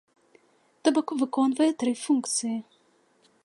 То 0.81 0.89
бок, 0.95 1.07
выконвае 1.19 1.69
тры 1.83 1.91
функцыі. 2.07 2.57